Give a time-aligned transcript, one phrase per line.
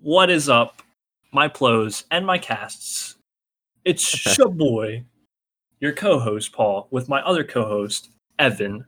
[0.00, 0.82] What is up,
[1.32, 3.16] my plos and my casts?
[3.84, 5.04] It's your boy,
[5.80, 8.84] your co-host Paul, with my other co-host Evan.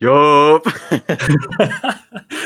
[0.00, 0.62] Yup.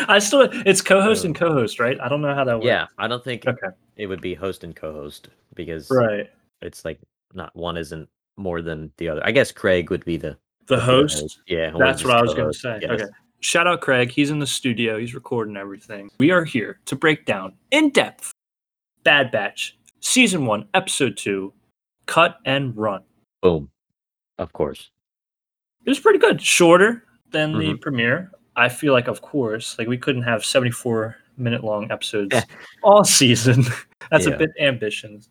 [0.09, 2.01] I still it's co-host and co-host, right?
[2.01, 2.67] I don't know how that works.
[2.67, 3.69] yeah, I don't think Okay.
[3.97, 6.31] it would be host and co-host because Right.
[6.63, 7.01] it's like
[7.35, 9.21] not one isn't more than the other.
[9.25, 10.37] I guess Craig would be the,
[10.67, 11.41] the host.
[11.49, 12.79] Yeah, That's what I was going to say.
[12.83, 12.91] yes.
[12.93, 13.05] Okay.
[13.41, 14.11] Shout out Craig.
[14.11, 14.99] He's in the studio.
[14.99, 16.11] He's recording everything.
[16.19, 18.33] We are here to break down in depth
[19.03, 21.53] Bad Batch, Season 1, Episode 2,
[22.07, 23.03] Cut and Run.
[23.43, 23.71] Boom.
[24.39, 24.91] Of course.
[25.85, 26.41] It was pretty good.
[26.43, 27.77] Shorter than the Mm-hmm.
[27.79, 28.31] premiere.
[28.57, 32.37] I feel like, of course, like we couldn't have 74 minute long episodes
[32.83, 33.65] all season.
[34.11, 35.29] That's a bit ambitious,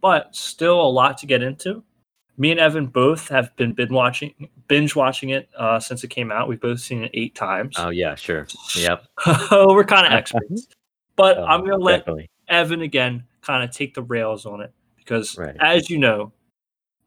[0.00, 1.84] but still a lot to get into.
[2.38, 6.30] Me and Evan both have been binge watching binge watching it uh, since it came
[6.30, 6.48] out.
[6.48, 7.76] We've both seen it eight times.
[7.78, 8.46] Oh yeah, sure.
[8.76, 9.04] Yep.
[9.50, 10.68] we're kind of experts.
[11.16, 12.28] But I'm Uh, gonna let definitely.
[12.48, 15.56] Evan again kind of take the rails on it because, Right.
[15.60, 16.32] as you know,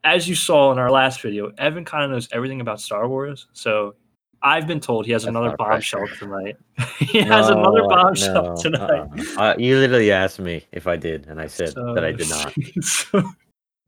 [0.04, 3.48] as you saw in our last video, Evan kind of knows everything about Star Wars.
[3.54, 3.96] So
[4.42, 6.26] I've been told he has That's another bombshell pressure.
[6.26, 6.58] tonight.
[6.98, 8.90] he has another bombshell no, tonight.
[8.90, 9.42] uh-uh.
[9.42, 12.54] Uh, you literally asked me if I did, and I said that I did not.
[12.82, 13.22] so,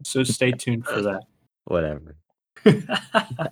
[0.04, 1.22] so stay tuned for that.
[1.72, 2.16] Whatever.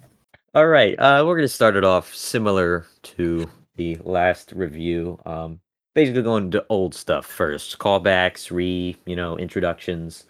[0.55, 5.17] All right, uh, we're gonna start it off similar to the last review.
[5.25, 5.59] Um,
[5.95, 10.25] basically going to old stuff first, callbacks, re, you know, introductions.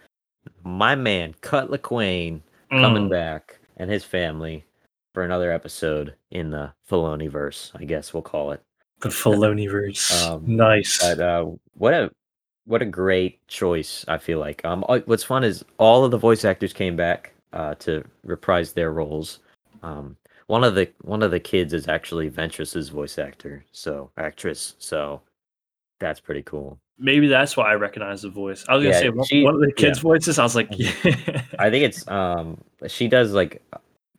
[0.63, 4.65] My man, Cut Lawquane, coming Mm, back, and his family
[5.13, 7.71] for another episode in the Filoni verse.
[7.75, 8.61] I guess we'll call it.
[9.01, 10.25] the Filoni verse.
[10.27, 10.99] Um, nice.
[11.01, 12.11] But uh, what a
[12.65, 14.05] what a great choice!
[14.07, 14.63] I feel like.
[14.65, 18.73] Um, uh, what's fun is all of the voice actors came back uh, to reprise
[18.73, 19.39] their roles.
[19.83, 20.16] Um,
[20.47, 24.75] one of the one of the kids is actually Ventress's voice actor, so actress.
[24.80, 25.22] So
[26.00, 26.80] that's pretty cool.
[26.97, 28.66] Maybe that's why I recognize the voice.
[28.67, 30.03] I was gonna Yeah, say one, she- one of the kids' yeah.
[30.03, 30.38] voices.
[30.39, 30.92] I was like, yeah.
[31.59, 33.61] I think it's um she does like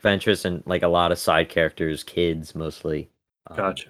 [0.02, 3.08] Ventress and like a lot of side characters, kids mostly.
[3.48, 3.88] Um, gotcha.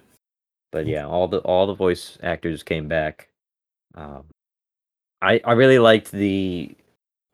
[0.73, 3.29] but yeah, all the all the voice actors came back.
[3.95, 4.25] Um,
[5.23, 6.75] I I really liked the,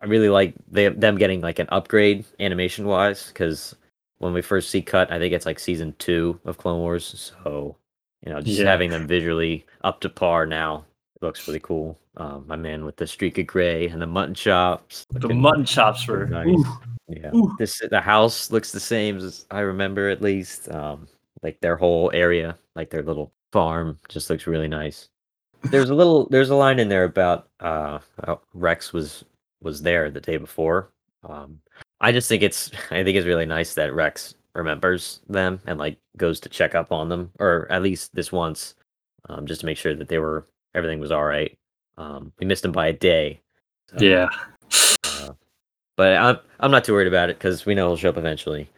[0.07, 3.75] I really like they, them getting like an upgrade animation wise because
[4.19, 7.33] when we first see cut, I think it's like season two of Clone Wars.
[7.43, 7.77] So
[8.25, 8.67] you know, just Yeah.
[8.67, 10.85] having them visually up to par now
[11.17, 11.99] it looks really cool.
[12.19, 15.07] Um, my man with the streak of gray and the mutton chops.
[15.11, 16.47] The mutton chops were nice.
[16.49, 16.65] ooh,
[17.09, 17.35] yeah.
[17.35, 17.55] Ooh.
[17.59, 20.69] This the house looks the same as I remember at least.
[20.71, 21.09] Um
[21.43, 25.09] like their whole area, like their little farm just looks really nice.
[25.71, 27.99] There's a little there's a line in there about uh
[28.55, 29.25] Rex was
[29.67, 30.91] was there the day before.
[31.29, 31.61] Um
[32.01, 35.99] I just think it's I think it's really nice that Rex remembers them and like
[36.17, 38.75] goes to check up on them or at least this once
[39.29, 41.59] um just to make sure that they were everything was all right.
[41.99, 43.41] Um we missed him by a day.
[43.91, 44.29] so- yeah.
[45.21, 45.33] uh,
[45.97, 48.69] but I'm I'm not too worried about it because we know he'll show up eventually.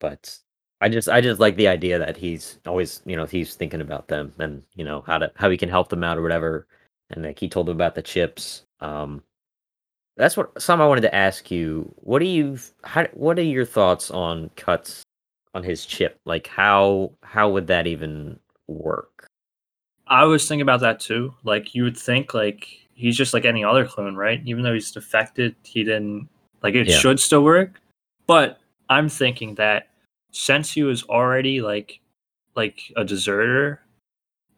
[0.00, 0.38] But
[0.80, 4.08] I just I just like the idea that he's always you know he's thinking about
[4.08, 6.66] them and you know how to how he can help them out or whatever.
[7.10, 8.64] And like he told them about the chips.
[8.80, 9.22] Um,
[10.16, 11.92] that's what some I wanted to ask you.
[11.96, 15.02] What do you how what are your thoughts on cuts
[15.54, 16.18] on his chip?
[16.24, 18.38] Like how how would that even
[18.68, 19.26] work?
[20.06, 21.34] I was thinking about that too.
[21.44, 24.40] Like you would think like he's just like any other clone, right?
[24.44, 26.28] Even though he's defected, he didn't
[26.62, 26.98] like it Yeah.
[26.98, 27.80] should still work.
[28.26, 29.88] But I'm thinking that
[30.30, 32.00] since he was already like
[32.54, 33.80] like a deserter,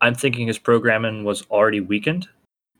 [0.02, 2.28] I'm thinking his programming was already weakened.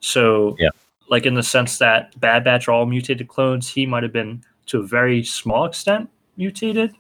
[0.01, 0.71] So Yeah.
[1.09, 4.43] Like in the sense that Bad Batch are all mutated clones, he might have been
[4.67, 6.95] to a very small extent mutated.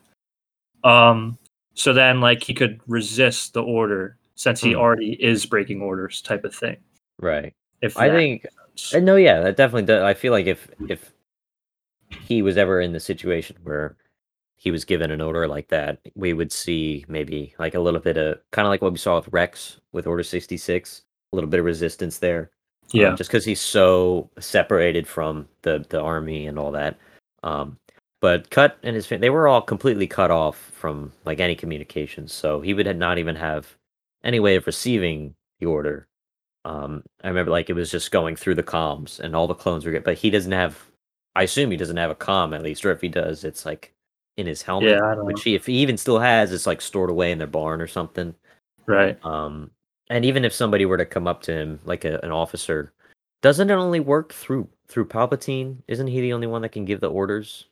[0.84, 1.38] Um
[1.74, 4.78] so then like he could resist the order since he Hmm.
[4.78, 6.76] already is breaking orders type of thing.
[7.20, 7.54] Right.
[7.82, 8.46] If I think.
[8.94, 10.02] Uh, No, yeah, that definitely does.
[10.02, 11.12] I feel like if if
[12.10, 13.96] he was ever in the situation where
[14.56, 18.16] he was given an order like that, we would see maybe like a little bit
[18.16, 21.02] of kind of like what we saw with Rex with Order sixty six,
[21.32, 22.50] a little bit of resistance there.
[22.94, 23.14] Um, yeah.
[23.14, 26.98] just because he's so separated from the the army and all that.
[27.42, 27.78] Um,
[28.20, 32.60] but Cut and his they were all completely cut off from like any communications, so
[32.60, 33.76] he would not even have
[34.24, 36.06] any way of receiving the order.
[36.64, 39.84] Um, I remember like it was just going through the comms, and all the clones
[39.84, 40.90] were good, but he doesn't have.
[41.36, 43.92] I assume he doesn't have a comm at least, or if he does, it's like
[44.36, 45.42] in his helmet, Yeah, I don't which know.
[45.44, 48.34] he if he even still has, it's like stored away in their barn or something.
[48.86, 49.18] right.
[49.24, 49.70] Um,
[50.08, 52.92] and even if somebody were to come up to him, like a, an officer,
[53.42, 55.78] doesn't it only work through through Palpatine?
[55.88, 57.66] Isn't he the only one that can give the orders?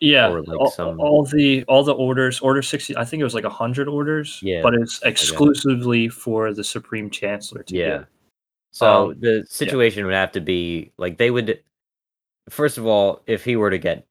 [0.00, 0.30] Yeah.
[0.30, 3.34] or, like, all, some- all the all the orders, order sixty I think it was
[3.34, 4.40] like hundred orders.
[4.42, 8.04] Yeah, But it's exclusively for the Supreme Chancellor to Yeah.
[8.72, 11.62] So Um, the situation would have to be like they would.
[12.50, 14.06] First of all, if he were to get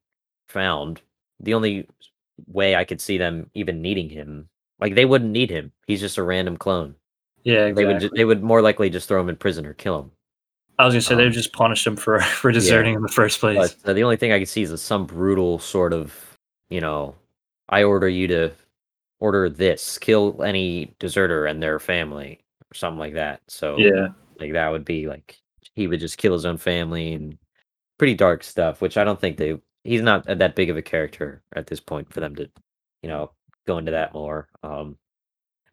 [0.48, 1.01] found,
[1.42, 1.88] the only
[2.48, 4.48] way I could see them even needing him,
[4.80, 5.74] like they wouldn't need him.
[5.88, 6.95] He's just a random clone.
[7.43, 7.99] Yeah, They would.
[7.99, 10.11] ju- They would more likely just throw him in prison or kill him.
[10.79, 13.07] I was gonna say they um, would just punish him for for deserting in the
[13.09, 13.75] first place.
[13.83, 16.38] But uh, the only thing I could see is some brutal sort of,
[16.69, 17.15] you know,
[17.69, 18.51] I order you to
[19.19, 22.39] order this, kill any deserter and their family,
[22.71, 23.41] or something like that.
[23.47, 24.07] So yeah,
[24.39, 25.38] like that would be like
[25.75, 27.38] he would just kill his own family and
[27.99, 29.59] pretty dark stuff, which I don't think they.
[29.83, 32.49] He's not that big of a character at this point for them to,
[33.01, 33.31] you know,
[33.65, 34.47] go into that more.
[34.63, 34.95] Um,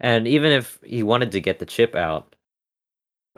[0.00, 2.34] and even if he wanted to get the chip out,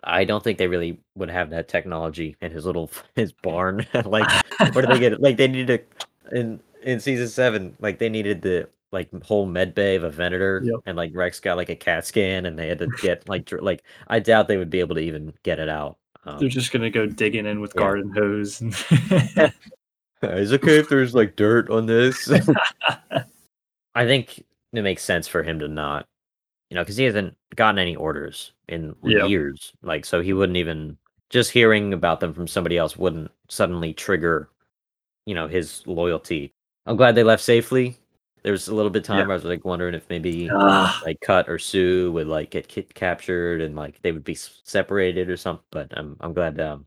[0.04, 3.86] I don't think they really would have that technology in his little his barn.
[4.04, 4.30] like,
[4.74, 5.20] where do they get it?
[5.20, 5.84] Like, they needed
[6.30, 7.76] to in in season seven.
[7.80, 10.80] Like, they needed the like whole med bay of a Venator, Yep.
[10.86, 13.62] and like Rex got like a CAT scan, and they had to get like dr-
[13.62, 15.96] like I doubt they would be able to even get it out.
[16.24, 17.80] Um, They're just gonna go digging in with Yeah.
[17.82, 18.60] garden hose.
[18.60, 18.72] And
[20.22, 22.28] Is it okay if there's like dirt on this?
[23.94, 26.06] I think it makes sense for him to not,
[26.70, 29.26] you know, because he hasn't gotten any orders in Yeah.
[29.26, 29.72] years.
[29.82, 30.96] Like, so he wouldn't even
[31.28, 34.48] just hearing about them from somebody else wouldn't suddenly trigger,
[35.26, 36.52] you know, his loyalty.
[36.86, 37.96] I'm glad they left safely.
[38.42, 39.26] There was a little bit of time Yeah.
[39.26, 42.68] where I was like wondering if maybe Ah, like Cut or Suu would like get
[42.68, 45.64] ki- captured and like they would be s- separated or something.
[45.70, 46.86] But I'm I'm glad um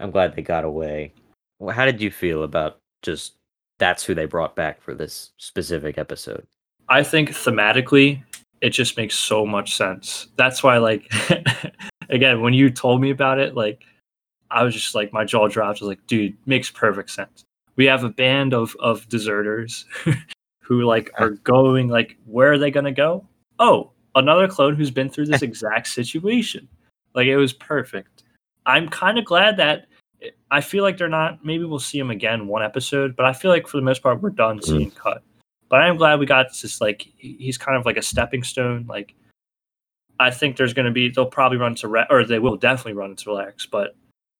[0.00, 1.12] I'm glad they got away.
[1.58, 3.34] Well, how did you feel about just
[3.78, 6.46] that's who they brought back for this specific episode?
[6.88, 8.22] I think thematically,
[8.64, 10.28] it just makes so much sense.
[10.36, 11.12] That's why, like,
[12.08, 13.84] again, when you told me about it, like,
[14.50, 15.82] I was just like, my jaw dropped.
[15.82, 17.44] I was like, dude, makes perfect sense.
[17.76, 19.84] We have a band of of deserters
[20.62, 23.26] who like are going like, where are they gonna go?
[23.58, 26.66] Oh, another clone who's been through this exact situation.
[27.14, 28.22] Like, it was perfect.
[28.64, 29.88] I'm kind of glad that.
[30.22, 31.44] Eh, I feel like they're not.
[31.44, 34.22] Maybe we'll see them again one episode, but I feel like for the most part
[34.22, 34.64] we're done mm.
[34.64, 35.22] seeing cut
[35.74, 36.80] but I am glad we got this.
[36.80, 38.86] like he's kind of like a stepping stone.
[38.88, 39.12] Like
[40.20, 42.92] I think there's going to be they'll probably run to Rex, or they will definitely
[42.92, 43.96] run to Rex, but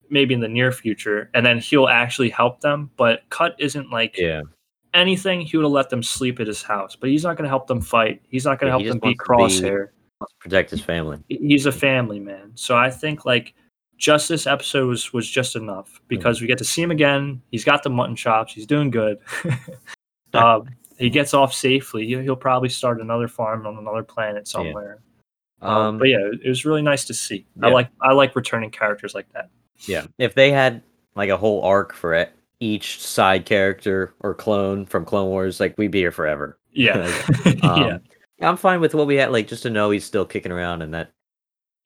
[0.09, 2.89] maybe in the near future, and then he'll actually help them.
[2.97, 4.43] But Cut isn't like Yeah,
[4.95, 5.41] anything.
[5.41, 7.67] He would have let them sleep at his house, but he's not going to help
[7.67, 8.23] them fight.
[8.29, 9.89] He's not going to Yeah, he help them beat be- Crosshair.
[10.39, 11.19] protect his family.
[11.29, 13.55] He's a family man, so I think like
[13.99, 17.43] just this episode was, was just enough because we get to see him again.
[17.51, 18.53] He's got the mutton chops.
[18.55, 19.19] He's doing good.
[20.35, 22.07] um, he gets off safely.
[22.07, 25.01] He'll, probably start another farm on another planet somewhere.
[25.61, 27.47] Um, Um, but yeah, it was really nice to see.
[27.63, 29.51] I like I like returning characters like that.
[29.87, 30.83] yeah, if they had
[31.15, 32.27] like a whole arc for e-
[32.61, 36.59] each side character or clone from Clone Wars, like we'd be here forever.
[36.73, 37.07] Yeah,
[37.63, 37.99] Um, yeah,
[38.41, 40.93] I'm fine with what we had, like just to know he's still kicking around and
[40.95, 41.13] that,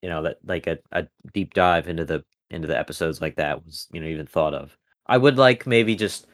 [0.03, 3.65] you know, that like a, a deep dive into the into the episodes like that
[3.65, 4.77] was, you know, even thought of.
[5.07, 6.27] I would like maybe just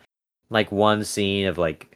[0.51, 1.94] like one scene of like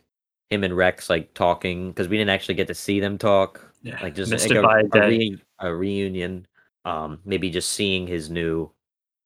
[0.51, 3.61] him and Rex like talking because we didn't actually get to see them talk.
[3.83, 3.99] yeah.
[4.03, 4.63] Like just like a,
[4.99, 6.47] a re- a reunion.
[6.85, 8.71] Um, maybe just seeing his new,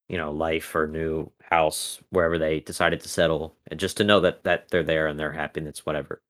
[0.08, 4.18] you know, life or new house wherever they decided to settle, and just to know
[4.20, 6.20] that that they're there and they're happy and it's whatever.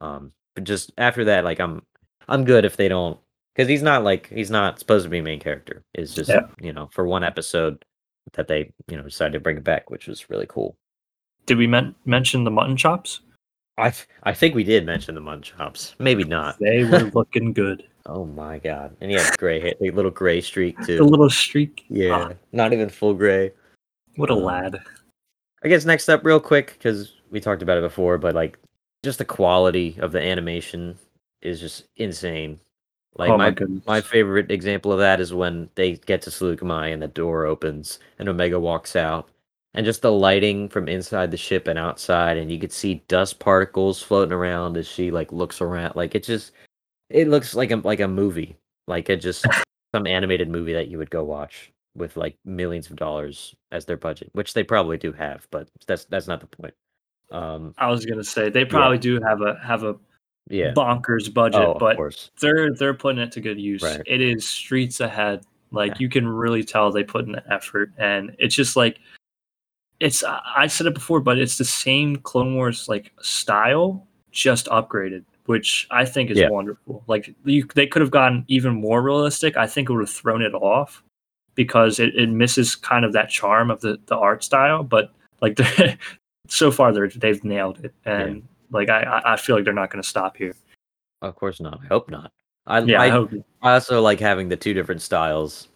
[0.00, 1.82] Um, but just after that, like I'm,
[2.28, 3.20] I'm good if they don't,
[3.54, 5.84] because he's not like he's not supposed to be a main character.
[5.94, 6.46] It's just Yeah.
[6.60, 7.84] you know for one episode
[8.32, 10.76] that they you know decided to bring it back, which was really cool.
[11.46, 13.20] Did we men- mention the mutton chops?
[13.78, 16.58] I th- I think we did mention the munch chops, maybe not.
[16.58, 17.84] They were looking good.
[18.06, 18.96] Oh my god!
[19.02, 21.00] And he had gray hair, like little gray streak too.
[21.02, 21.84] A little streak.
[21.90, 23.52] Yeah, Ah, not even full gray.
[24.16, 24.80] what a Um, lad.
[25.62, 28.58] I guess next up, real quick, because we talked about it before, but like
[29.04, 30.96] just the quality of the animation
[31.42, 32.58] is just insane.
[33.16, 36.92] Like oh my my my favorite example of that is when they get to Saleucami
[36.94, 39.28] and the door opens and Omega walks out,
[39.74, 43.38] and just the lighting from inside the ship and outside, and you could see dust
[43.38, 45.94] particles floating around as she like looks around.
[45.96, 46.52] Like it just
[47.08, 49.46] it looks like a like a movie, like it just
[49.94, 53.96] some animated movie that you would go watch with like millions of dollars as their
[53.96, 56.74] budget, which they probably do have, but that's that's not the point.
[57.30, 59.96] Um, I was gonna say they probably do have a have a
[60.48, 60.72] yeah.
[60.72, 61.96] bonkers budget, Oh, but
[62.40, 63.82] they're they're putting it to good use.
[63.82, 64.02] Right.
[64.06, 65.44] It is streets ahead.
[65.70, 65.96] Like Yeah.
[66.00, 68.98] you can really tell they put in the effort, and it's just like
[70.00, 70.24] it's.
[70.24, 75.86] I said it before, but it's the same Clone Wars like style, just upgraded, which
[75.90, 76.48] I think is Yeah.
[76.48, 77.04] wonderful.
[77.06, 79.56] Like you, they could have gotten even more realistic.
[79.56, 81.02] I think it would have thrown it off
[81.54, 84.82] because it, it misses kind of that charm of the the art style.
[84.82, 85.58] But like
[86.48, 90.02] so far, they're they've nailed it, and like I I feel like they're not going
[90.02, 90.54] to stop here.
[91.22, 91.80] Of course not.
[91.82, 92.32] I hope not.
[92.66, 93.32] I Yeah, I, I, hope.
[93.62, 95.68] I also like having the two different styles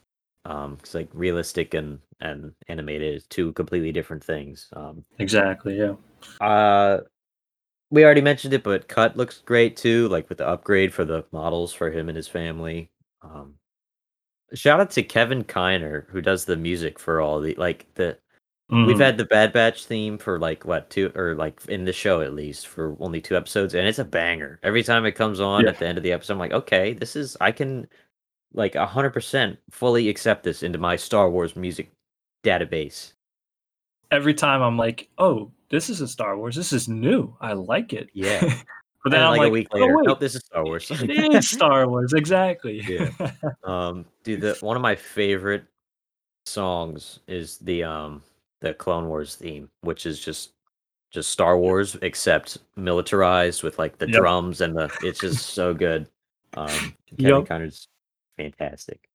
[0.47, 4.69] Um, it's like realistic and and animated is two completely different things.
[4.75, 5.79] Um, exactly.
[5.79, 5.95] Yeah.
[6.41, 7.01] uh,
[7.91, 11.25] we already mentioned it, but cut looks great too, like with the upgrade for the
[11.33, 12.91] models for him and his family.
[13.23, 13.55] Um,
[14.55, 18.19] shout out to Kevin Kiner who does the music for all the like the
[18.71, 19.01] We've Mhm.
[19.01, 22.35] had the Bad Batch theme for like what two or like in the show at
[22.35, 24.59] least for only two episodes, and it's a banger.
[24.63, 25.71] Every time it comes on Yeah.
[25.71, 27.87] at the end of the episode, I'm like, okay, this is I can
[28.55, 31.91] like hundred percent fully accept this into my Star Wars music
[32.45, 33.13] database.
[34.11, 36.55] every time I'm like, oh, this is a Star Wars.
[36.55, 37.35] This is new.
[37.41, 38.09] I like it.
[38.13, 38.41] Yeah.
[39.03, 40.65] but then and I'm like, like, a week oh, later, wait, nope, this is Star
[40.65, 40.91] Wars.
[40.91, 42.13] it is Star Wars.
[42.13, 42.81] Exactly.
[42.89, 43.11] Yeah.
[43.65, 45.65] um, dude, the one of my favorite
[46.47, 48.23] songs is the um
[48.61, 50.53] the Clone Wars theme, which is just
[51.11, 54.17] just Star Wars except militarized with like the Yep.
[54.21, 56.09] drums and the it's just so good.
[56.57, 56.69] Um
[57.19, 57.45] Kevin Yep.
[57.47, 57.89] Kiner's
[58.37, 59.09] fantastic.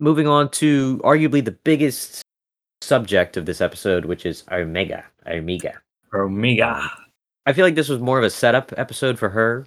[0.00, 2.22] Moving on to arguably the biggest
[2.82, 5.04] subject of this episode, which is Omega.
[5.26, 5.80] Omega.
[6.12, 6.90] Omega.
[7.46, 9.66] I feel like this was more of a setup episode for her,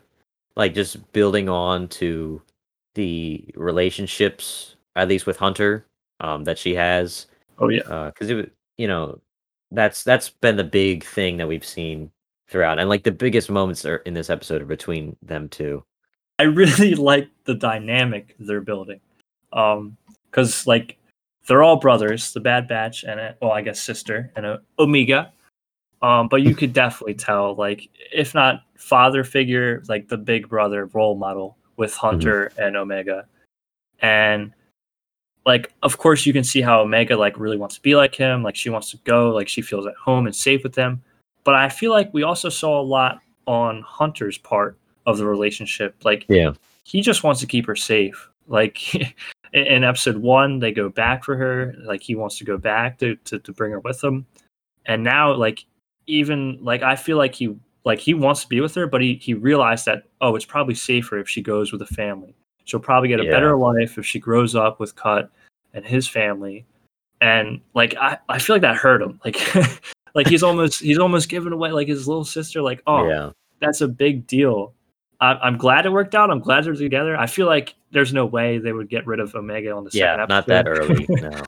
[0.55, 2.41] like just building on to
[2.95, 5.85] the relationships, at least with Hunter,
[6.19, 7.27] um, that she has.
[7.59, 8.11] Oh yeah.
[8.13, 9.19] Because it, you know,
[9.71, 12.11] that's that's been the big thing that we've seen
[12.47, 15.83] throughout, and like the biggest moments are in this episode are between them two.
[16.39, 18.99] I really like the dynamic they're building.
[19.53, 19.97] Um,
[20.29, 20.97] because like
[21.47, 25.31] they're all brothers, the Bad Batch and uh, well, I guess sister and uh, Omega.
[26.01, 30.85] Um, but you could definitely tell, like, if not father figure, like the big brother
[30.93, 33.25] role model with Hunter and Omega,
[33.99, 34.53] and
[35.43, 38.43] like, of course, you can see how Omega like really wants to be like him,
[38.43, 41.01] like she wants to go, like she feels at home and safe with him.
[41.43, 45.95] But I feel like we also saw a lot on Hunter's part of the relationship,
[46.05, 46.51] like Yeah,
[46.83, 48.29] he just wants to keep her safe.
[48.47, 49.13] Like in-
[49.53, 51.73] in episode one, they go back for her.
[51.83, 54.25] Like he wants to go back to, to, to bring her with him.
[54.85, 55.65] And now, like
[56.05, 59.15] even like I feel like he like he wants to be with her, but he
[59.15, 62.35] he realized that oh, it's probably safer if she goes with a family.
[62.65, 63.31] She'll probably get a Yeah.
[63.31, 65.31] better life if she grows up with Cut
[65.73, 66.65] and his family.
[67.21, 69.19] And like I, I feel like that hurt him.
[69.25, 69.39] Like
[70.15, 72.61] like he's almost he's almost given away like his little sister.
[72.61, 74.73] Like oh yeah, that's a big deal.
[75.19, 76.29] I, I'm glad it worked out.
[76.29, 77.17] I'm glad they're together.
[77.17, 80.13] I feel like there's no way they would get rid of Omega on the yeah.
[80.13, 81.07] second Not that early.
[81.09, 81.43] No.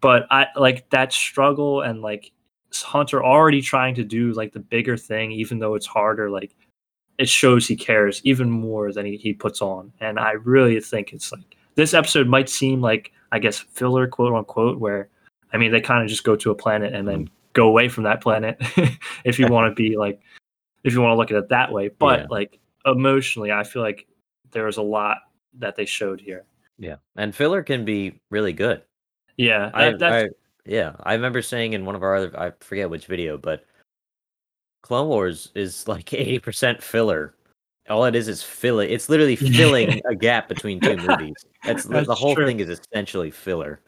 [0.00, 2.32] but I like that struggle and like
[2.74, 6.30] Hunter already trying to do like the bigger thing, even though it's harder.
[6.30, 6.54] Like
[7.18, 9.92] it shows he cares even more than he, he puts on.
[10.00, 14.34] And I really think it's like this episode might seem like I guess filler, quote
[14.34, 15.08] unquote, where
[15.52, 17.32] I mean they kind of just go to a planet and then hmm.
[17.54, 18.58] go away from that planet
[19.24, 20.20] if you want to be like
[20.84, 21.88] if you want to look at it that way.
[21.88, 22.26] But Yeah.
[22.30, 24.06] like emotionally, I feel like
[24.52, 25.18] there was a lot
[25.58, 26.44] that they showed here.
[26.78, 28.82] Yeah, and filler can be really good.
[29.36, 30.28] Yeah, I, that, that's I
[30.70, 33.64] yeah, I remember saying in one of our other I forget which video, but
[34.82, 37.34] Clone Wars is like eighty percent filler.
[37.88, 38.90] All it is is filling.
[38.90, 41.34] It's literally filling a gap between two movies.
[41.64, 42.46] That's, the- the whole true.
[42.46, 43.80] thing is essentially filler,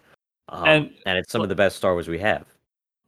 [0.49, 2.45] um, And- and it's some of the best Star Wars we have.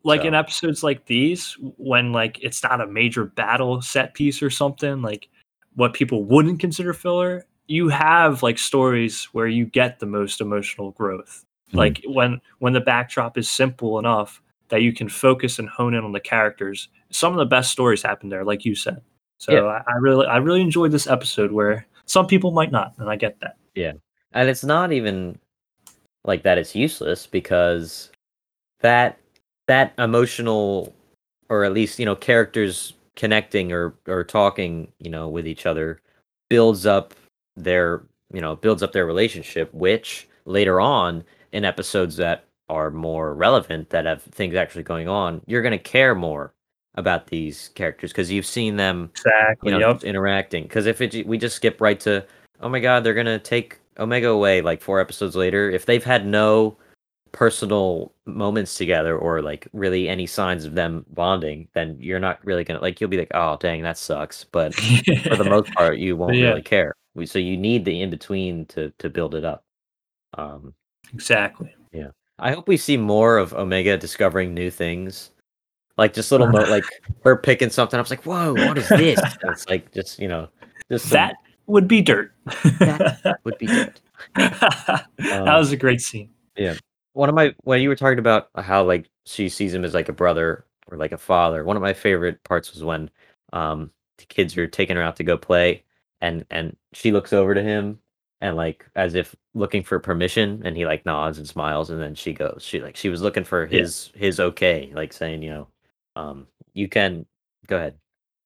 [0.05, 4.51] like in episodes like these when like it's not a major battle set piece or
[4.51, 5.29] something like
[5.77, 10.91] what people wouldn't consider filler you have like stories where you get the most emotional
[10.93, 11.79] growth Mhm.
[11.79, 16.05] like when when the backdrop is simple enough that you can focus and hone in
[16.05, 19.01] on the characters some of the best stories happen there like you said
[19.39, 19.63] so Yeah.
[19.65, 23.17] I, I really i really enjoyed this episode where some people might not and i
[23.17, 23.93] get that Yeah.
[24.33, 25.39] and it's not even
[26.25, 28.11] like that it's useless because
[28.81, 29.19] that
[29.67, 30.93] that emotional
[31.49, 36.01] or at least you know characters connecting or or talking you know with each other
[36.51, 37.15] builds up
[37.57, 38.03] their
[38.33, 43.91] you know builds up their relationship which later on in episodes that are more relevant
[43.91, 46.53] that have things actually going on you're going to care more
[46.97, 50.03] about these characters because you've seen them exactly you know yep.
[50.05, 52.25] interacting because if it we just skip right to
[52.61, 56.27] oh my god they're gonna take omega away like four episodes later if they've had
[56.27, 56.77] no
[57.35, 62.63] personal moments together or like really any signs of them bonding then you're not really
[62.63, 66.17] gonna like you'll be like oh dang that sucks but for the most part you
[66.21, 66.51] won't Yeah.
[66.51, 69.65] really care so you need the in between to to build it up
[70.39, 70.73] um
[71.13, 72.11] exactly Yeah.
[72.39, 75.31] I hope we see more of Omega discovering new things.
[75.97, 76.85] Like just little mo- like
[77.25, 78.05] her picking something up.
[78.05, 79.21] It's like, whoa, what is this?
[79.43, 80.49] And it's like just you know,
[80.91, 81.37] just some- that
[81.67, 82.33] would be dirt
[82.81, 84.01] That would be that
[85.31, 86.31] Um, was a great scene
[87.15, 90.11] one of my when you were talking about how like she sees him as like
[90.11, 91.65] a brother or like a father.
[91.65, 93.11] One of my favorite parts was when
[93.55, 95.85] um the kids are taking her out to go play,
[96.23, 98.01] and and she looks over to him
[98.43, 102.15] and like as if looking for permission and he like nods and smiles and then
[102.15, 103.81] she goes she like she was looking for Yeah.
[103.81, 105.69] his his okay like saying you know
[106.17, 107.25] um you can
[107.69, 107.97] go ahead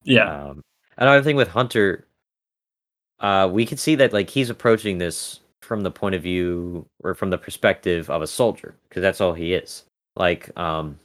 [0.03, 0.31] Yeah.
[0.31, 0.63] um
[0.99, 2.07] another thing with hunter
[3.21, 7.15] uh we can see that like he's approaching this from the point of view or
[7.15, 9.85] from the perspective of a soldier because that's all he is.
[10.17, 11.01] Like um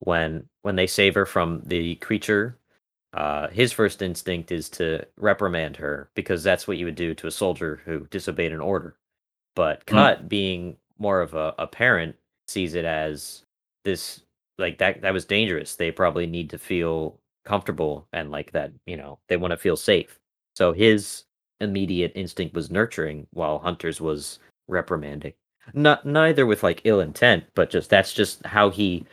[0.00, 2.58] when when they save her from the creature
[3.14, 7.28] uh his first instinct is to reprimand her because that's what you would do to
[7.28, 8.96] a soldier who disobeyed an order.
[9.56, 9.96] But Mm.
[9.96, 12.16] cut being more of a, a parent
[12.48, 13.44] sees it as
[13.84, 14.22] this
[14.58, 15.76] like that that was dangerous.
[15.76, 19.76] They probably need to feel comfortable and like that you know they want to feel
[19.76, 20.20] safe.
[20.56, 21.24] So his
[21.60, 25.32] immediate instinct was nurturing while hunter's was reprimanding
[25.74, 29.04] not neither with like ill intent but just that's just how he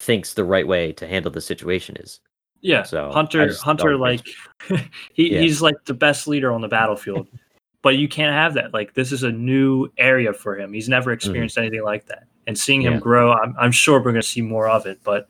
[0.00, 2.20] thinks the right way to handle the situation is
[2.62, 2.82] Yeah.
[2.84, 4.26] So, Hunter Hunter like
[5.14, 5.40] he, Yeah.
[5.40, 7.26] he's like the best leader on the battlefield.
[7.82, 8.72] but you can't have that.
[8.74, 10.72] Like this is a new area for him.
[10.72, 12.24] He's never experienced anything like that.
[12.46, 12.96] And seeing him Mm-hmm.
[12.98, 13.00] Yeah.
[13.02, 15.00] grow, I'm I'm sure we're gonna see more of it.
[15.04, 15.28] But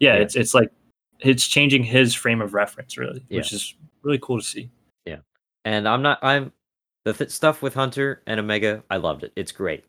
[0.00, 0.22] yeah, Yeah.
[0.22, 0.70] it's it's like
[1.20, 4.70] it's changing his frame of reference really, which is really cool to see.
[5.66, 6.20] And I'm not.
[6.22, 6.52] I'm
[7.04, 8.82] the th- stuff with Hunter and Omega.
[8.88, 9.32] I loved it.
[9.36, 9.84] It's great.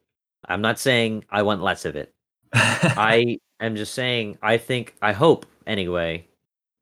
[0.50, 2.12] I'm not saying I want less of it.
[2.54, 6.28] I am just saying I think I hope anyway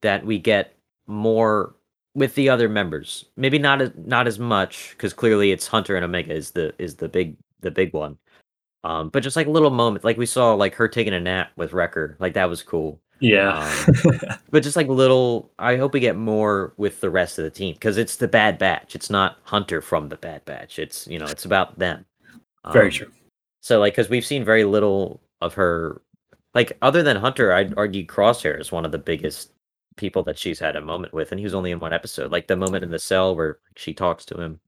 [0.02, 0.76] that we get
[1.08, 1.76] more
[2.16, 3.26] with the other members.
[3.36, 6.96] Maybe not as not as much because clearly it's Hunter and Omega is the is
[6.96, 8.18] the big the big one.
[8.86, 11.74] Um, but just like little moments, like we saw like her taking a nap with
[11.74, 13.02] Wrecker, like that was cool.
[13.20, 13.86] Yeah.
[14.52, 17.74] But just like little, I hope we get more with the rest of the team
[17.74, 18.96] because it's the Bad Batch.
[18.96, 20.80] It's not Hunter from the Bad Batch.
[20.80, 22.06] It's you know it's about them.
[22.72, 23.12] Very Um, true.
[23.62, 26.02] So like, because we've seen very little of her,
[26.54, 29.52] like other than Hunter, I'd argue Crosshair is one of the biggest
[29.98, 32.32] people that she's had a moment with, and he was only in one episode.
[32.32, 34.60] Like the moment in the cell where she talks to him.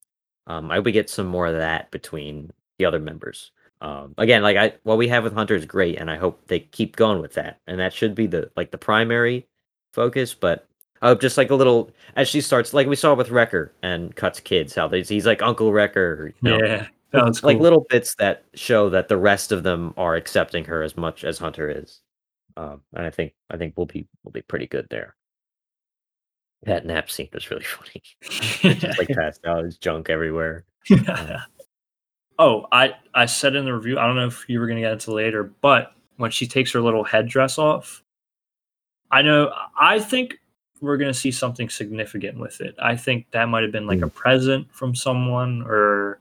[0.48, 3.52] Um, I hope we get some more of that between the other members.
[3.82, 6.60] Um, again, like I, what we have with Hunter is great, and I hope they
[6.60, 9.48] keep going with that, and that should be the like the primary
[9.94, 10.34] focus.
[10.34, 10.68] But
[11.02, 14.16] I hope just like a little as she starts, like we saw with Wrecker and
[14.16, 16.88] Cut's kids, how they, he's like Uncle Wrecker, you know, yeah.
[17.14, 17.52] Was cool.
[17.52, 21.24] like little bits that show that the rest of them are accepting her as much
[21.24, 22.02] as Hunter is.
[22.58, 25.16] Um, and I think I think we'll be we'll be pretty good there.
[26.64, 28.02] That nap scene was really funny.
[28.22, 30.66] Just like passed out, his junk everywhere.
[32.40, 33.98] oh, I I said in the review.
[34.00, 36.82] I don't know if you were gonna get into later, but when she takes her
[36.82, 38.04] little headdress off,
[39.12, 39.52] I know.
[39.80, 40.40] I think
[40.82, 42.76] we're gonna see something significant with it.
[42.82, 46.20] I think that might have been like a present from someone or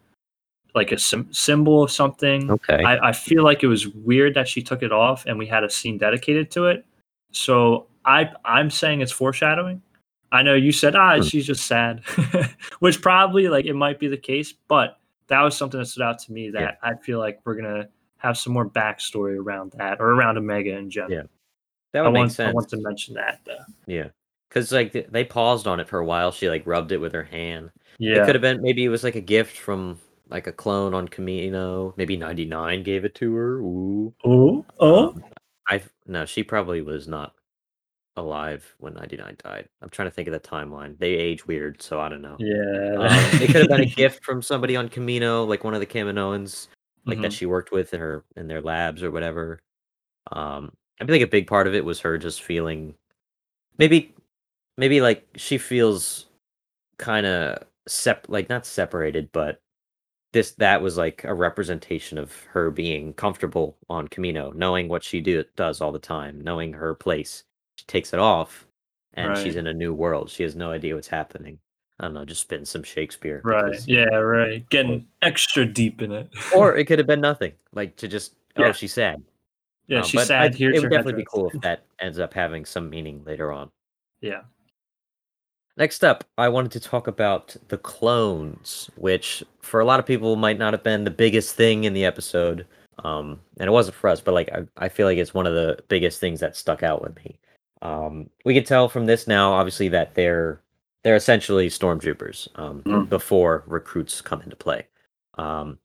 [0.75, 2.51] like a sim- symbol of something.
[2.51, 2.83] Okay.
[2.85, 5.65] I, I feel like it was weird that she took it off and we had
[5.65, 6.85] a scene dedicated to it.
[7.33, 9.83] So I I'm saying it's foreshadowing.
[10.33, 11.23] I know you said ah Hmm.
[11.23, 12.03] she's just sad,
[12.81, 14.99] which probably like it might be the case, but
[15.29, 16.75] that was something that stood out to me that Yeah.
[16.83, 20.91] I feel like we're gonna have some more backstory around that or around Omega in
[20.91, 21.13] general.
[21.13, 21.23] Yeah,
[21.93, 22.51] that I would make want sense.
[22.51, 23.65] I want to mention that though.
[23.87, 24.09] Yeah,
[24.49, 26.33] because like th- they paused on it for a while.
[26.33, 27.71] She like rubbed it with her hand.
[27.99, 30.93] Yeah, It could have been maybe it was like a gift from like a clone
[30.95, 31.95] on Camino.
[31.97, 33.59] Maybe ninety nine gave it to her.
[33.59, 34.15] Ooh.
[34.25, 35.25] oh oh Um,
[35.69, 37.35] I no, she probably was not
[38.17, 39.69] alive when 99 died.
[39.83, 40.99] I'm trying to think of the timeline.
[40.99, 42.37] They age weird, so I don't know.
[42.39, 42.95] yeah.
[42.99, 45.87] Um, it could have been a gift from somebody on Camino, like one of the
[45.87, 46.69] Kaminoans,
[47.05, 47.37] like that Mhm.
[47.39, 49.61] she worked with in her in their labs or whatever.
[50.33, 52.95] Um, I think a big part of it was her just feeling,
[53.79, 54.15] maybe,
[54.79, 56.27] maybe like she feels
[56.99, 59.61] kind of sep like not separated, but
[60.33, 65.21] this that was like a representation of her being comfortable on Camino, knowing what she
[65.21, 67.45] do does all the time, knowing her place.
[67.89, 68.67] Takes it off,
[69.15, 70.29] and she's in a new world.
[70.31, 71.59] She has no idea what's happening.
[72.01, 73.41] I don't know, just spitting some Shakespeare.
[73.45, 73.71] Right.
[73.71, 74.05] because- Yeah.
[74.17, 74.69] Right.
[74.69, 76.29] Getting extra deep in it.
[76.55, 77.53] Or it could have been nothing.
[77.73, 78.73] Like to just oh, Yeah.
[78.73, 79.23] she's sad.
[79.87, 80.53] yeah, Um, she's sad.
[80.55, 83.51] I- Here's it would definitely be cool if that ends up having some meaning later
[83.53, 83.71] on.
[84.21, 84.43] Yeah.
[85.79, 90.35] Next up, I wanted to talk about the clones, which for a lot of people
[90.37, 92.67] might not have been the biggest thing in the episode.
[93.05, 95.55] Um, and it wasn't for us, but like I, I feel like it's one of
[95.55, 97.39] the biggest things that stuck out with me.
[97.87, 100.61] Um, we can tell from this now, obviously, that they're
[101.05, 103.09] they're essentially stormtroopers um, Mm.
[103.09, 104.87] before recruits come into play.
[105.39, 105.79] Um,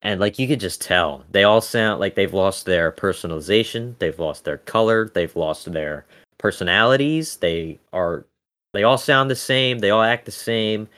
[0.00, 4.18] and like you could just tell, they all sound like they've lost their personalization, they've
[4.18, 6.06] lost their color, they've lost their
[6.38, 7.36] personalities.
[7.36, 8.24] They are
[8.72, 10.88] they all sound the same, they all act the same.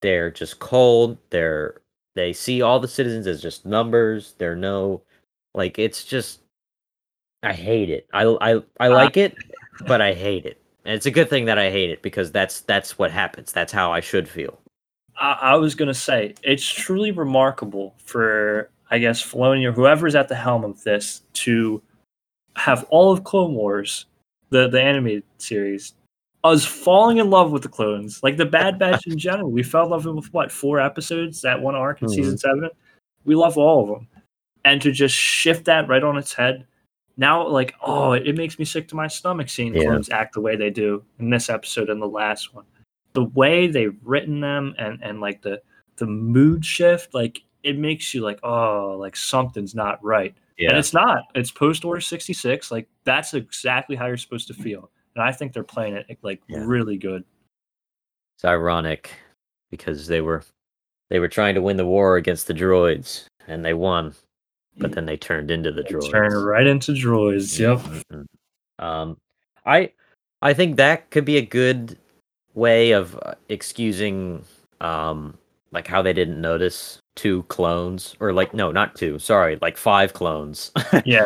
[0.00, 1.18] They're just cold.
[1.30, 1.80] They're
[2.14, 4.34] they see all the citizens as just numbers.
[4.38, 5.02] They're no
[5.54, 6.40] like it's just
[7.42, 8.06] I hate it.
[8.12, 9.36] I I I like it,
[9.86, 10.60] but I hate it.
[10.84, 13.52] And it's a good thing that I hate it because that's that's what happens.
[13.52, 14.58] That's how I should feel.
[15.18, 20.28] I, I was gonna say it's truly remarkable for I guess Filoni or whoever's at
[20.28, 21.82] the helm of this to
[22.56, 24.06] have all of Clone Wars,
[24.50, 25.94] the the animated series,
[26.44, 29.50] us falling in love with the clones, like the Bad Batch in general.
[29.50, 32.14] We fell in love with what four episodes that one arc in Mhm.
[32.14, 32.68] season seven.
[33.24, 34.06] We love all of them,
[34.66, 36.66] and to just shift that right on its head.
[37.16, 39.84] Now, like, oh, it, it makes me sick to my stomach seeing Yeah.
[39.84, 42.64] clones act the way they do in this episode and the last one.
[43.12, 45.62] The way they've written them and and like the
[45.96, 50.34] the mood shift, like it makes you like, oh, like something's not right.
[50.58, 51.24] And it's not.
[51.34, 52.70] It's post order 66.
[52.72, 54.90] Like that's exactly how you're supposed to feel.
[55.14, 56.64] And I think they're playing it like Yeah.
[56.66, 57.24] really good.
[58.36, 59.12] It's ironic
[59.70, 60.42] because they were
[61.10, 64.14] they were trying to win the war against the droids and they won,
[64.78, 66.10] but then they turned into the droids.
[66.10, 67.58] Turned right into droids.
[67.58, 67.78] Yep.
[68.10, 68.26] Mhm.
[68.78, 69.16] Um,
[69.66, 69.92] I
[70.42, 71.98] I think that could be a good
[72.54, 74.44] way of uh, excusing
[74.80, 75.36] um
[75.72, 80.12] like how they didn't notice two clones or like no not two sorry like five
[80.12, 80.70] clones
[81.04, 81.24] Yeah.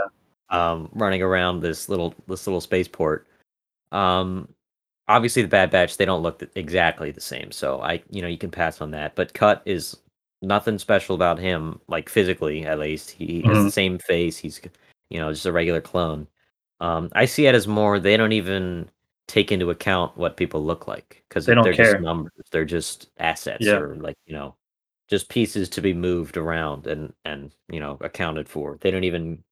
[0.50, 3.26] um running around this little this little spaceport
[3.92, 4.48] um
[5.08, 8.38] obviously the bad batch they don't look exactly the same so i you know you
[8.38, 9.96] can pass on that but cut is
[10.42, 13.72] nothing special about him like physically at least he has the Mhm.
[13.72, 14.60] same face he's
[15.10, 16.26] you know just a regular clone
[16.80, 18.88] um i see it as more they don't even
[19.26, 21.72] take into account what people look like because They care.
[21.72, 23.78] just numbers they're just assets Yeah.
[23.78, 24.54] or like you know
[25.08, 29.42] just pieces to be moved around and and you know accounted for they don't even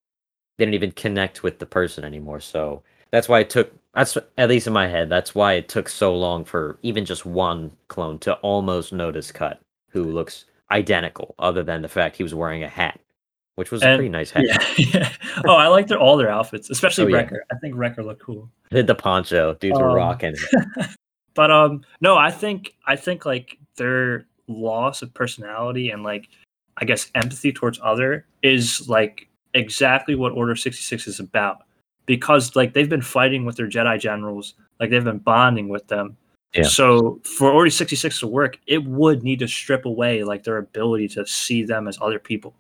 [0.59, 4.49] they don't even connect with the person anymore so that's why it took that's at
[4.49, 8.18] least in my head that's why it took so long for even just one clone
[8.20, 12.68] to almost notice cut who looks identical other than the fact he was wearing a
[12.68, 12.98] hat
[13.55, 14.44] which was a pretty nice hat
[14.76, 15.11] Yeah.
[15.46, 17.16] oh, I like their all their outfits, especially Oh, yeah.
[17.16, 17.44] Wrecker.
[17.50, 18.50] I think Wrecker looked cool.
[18.70, 20.87] Did the poncho dudes were Um, rocking it.
[21.35, 26.29] But um no, I think I think like their loss of personality and like
[26.79, 31.59] I guess empathy towards other is like exactly what Order 66 is about.
[32.07, 36.16] Because like they've been fighting with their Jedi generals, like they've been bonding with them.
[36.57, 36.64] Yeah.
[36.64, 41.09] So for Order 66 to work, it would need to strip away like their ability
[41.09, 42.55] to see them as other people.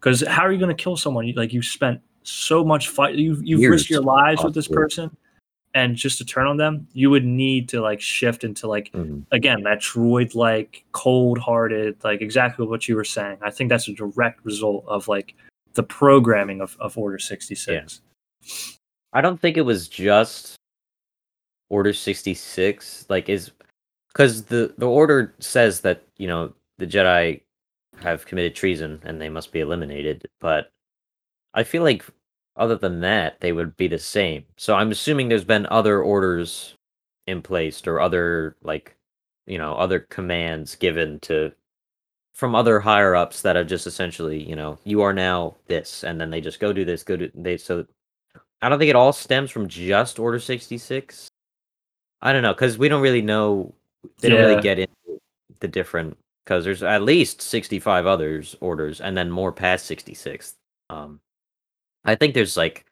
[0.00, 1.26] Because how are you going to kill someone?
[1.26, 5.16] You, like you spent so much fight, you've you've risked your lives with this person,
[5.74, 9.24] and just to turn on them, you would need to like shift into like Mhm.
[9.32, 13.86] again that droid like cold hearted like exactly what you were saying i think that's
[13.88, 15.34] a direct result of like
[15.74, 18.00] the programming of, of order 66
[19.12, 20.57] I don't think it was just
[21.70, 23.50] Order 66 like is
[24.14, 27.42] cuz the the order says that, you know, the Jedi
[28.00, 30.72] have committed treason and they must be eliminated, but
[31.54, 32.04] I feel like
[32.56, 34.44] other than that they would be the same.
[34.56, 36.76] So I'm assuming there's been other orders
[37.26, 38.96] in place or other like,
[39.46, 41.52] you know, other commands given to
[42.34, 46.20] from other higher ups that have just essentially, you know, you are now this and
[46.20, 47.86] then they just go do this, go do they so
[48.62, 51.28] I don't think it all stems from just Order 66.
[52.22, 53.74] I don't know because we don't really know.
[54.20, 54.46] They don't Yeah.
[54.46, 55.20] really get into
[55.60, 60.54] the different because there's at least 65 others orders and then more past 66.
[60.90, 61.20] Um,
[62.04, 62.86] I think there's like,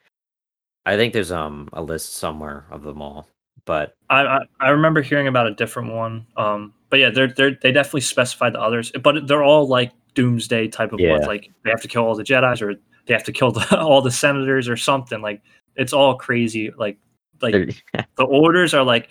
[0.85, 3.29] I think there's um a list somewhere of them all,
[3.65, 7.57] but I, I i remember hearing about a different one um but yeah they're they're
[7.61, 11.11] they definitely specified the others but they're all like doomsday type of Yeah.
[11.13, 12.75] ones like they have to kill all the jedis or
[13.07, 15.43] they have to kill the, all the senators or something like
[15.75, 16.99] it's all crazy like
[17.43, 17.85] like
[18.17, 19.09] the orders are like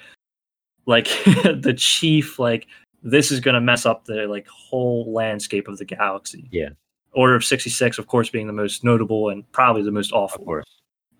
[0.85, 2.67] like the chief like
[3.03, 6.69] this is going to mess up the like whole landscape of the galaxy Yeah.
[7.13, 10.45] order of 66 of course being the most notable and probably the most awful of
[10.45, 10.65] course.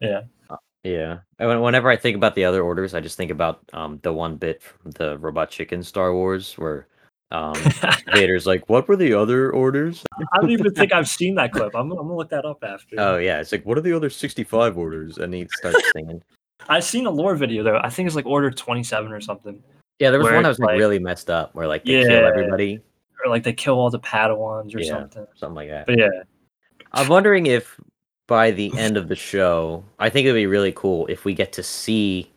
[0.02, 0.22] Yeah.
[0.50, 1.20] Uh, yeah.
[1.40, 4.62] Whenever I think about the other orders, I just think about um the one bit
[4.62, 6.88] from the Robot Chicken Star Wars where
[7.32, 7.56] um
[8.14, 11.74] Vader's like, "What were the other orders?" i don't even think i've seen that clip
[11.76, 14.12] i'm, I'm gonna look that up after Oh yeah, it's like, "What are the other
[14.12, 16.22] 65 orders?" And he starts singing.
[16.70, 19.62] I've seen a lore video though i think it's like order 27 or something
[20.00, 22.08] Yeah, there was one that was like, really messed up, where like they Yeah.
[22.08, 22.82] kill everybody,
[23.24, 24.90] or like they kill all the padawans or Yeah.
[24.90, 25.86] something something like that.
[25.86, 26.10] but yeah
[26.92, 27.80] I'm wondering if
[28.28, 31.52] by the end of the show, I think it'd be really cool if we get
[31.54, 32.32] to see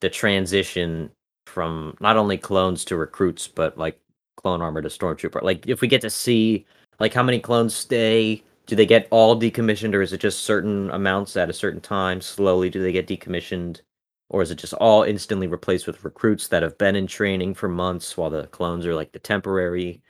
[0.00, 1.10] the transition
[1.46, 3.98] from not only clones to recruits, but like
[4.36, 5.42] clone armor to stormtrooper.
[5.42, 6.64] Like if we get to see
[7.00, 10.90] like how many clones stay, do they get all decommissioned, or is it just certain
[10.90, 12.20] amounts at a certain time?
[12.20, 13.80] Slowly, do they get decommissioned,
[14.28, 17.68] or is it just all instantly replaced with recruits that have been in training for
[17.68, 20.00] months, while the clones are like the temporary?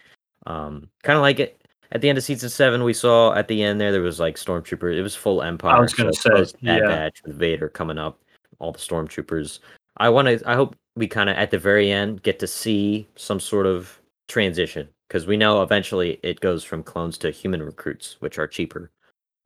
[0.47, 1.63] Um, kind of like it
[1.93, 4.37] at the end of season seven, we saw at the end there there was like
[4.37, 4.97] stormtrooper.
[4.97, 5.77] It was full empire.
[5.77, 6.81] i was gonna say, Bad yeah.
[6.81, 8.19] Batch with Vader coming up,
[8.59, 9.61] all the stormtroopers.
[9.99, 10.43] I want to.
[10.49, 14.01] I hope we kind of at the very end get to see some sort of
[14.29, 18.91] transition because we know eventually it goes from clones to human recruits, which are cheaper.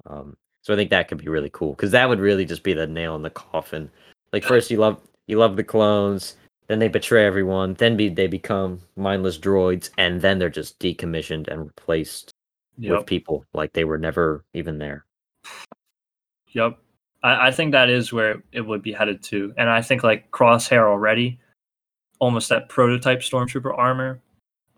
[0.07, 2.73] Um, so I think that could be really cool because that would really just be
[2.73, 3.91] the nail in the coffin.
[4.33, 6.37] Like first you love you love the clones,
[6.69, 11.49] then they betray everyone, then be they become mindless droids, and then they're just decommissioned
[11.49, 12.31] and replaced
[12.79, 12.99] Yep.
[12.99, 15.07] with people like they were never even there.
[16.53, 16.79] Yep.
[17.25, 19.53] I, I think that is where it would be headed to.
[19.57, 21.41] And I think like Crosshair already,
[22.21, 24.21] almost that prototype Stormtrooper armor.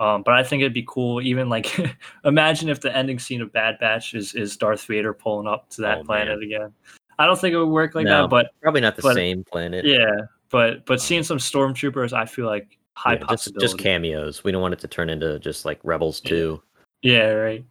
[0.00, 1.76] Um, but I think it'd be cool, even like
[2.24, 5.80] imagine if the ending scene of Bad Batch is, is Darth Vader pulling up to
[5.82, 6.72] that Oh, planet again.
[7.18, 9.42] I don't think it would work like No, that, but Probably not the but- same
[9.44, 9.84] planet.
[9.84, 13.64] yeah, but but seeing some stormtroopers, I feel like high Yeah, just, possibility.
[13.64, 14.44] just cameos.
[14.44, 16.62] We don't want it to turn into just like Rebels too.
[17.02, 17.64] yeah, right.